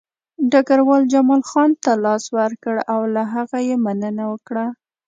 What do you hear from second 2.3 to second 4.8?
ورکړ او له هغه یې مننه وکړه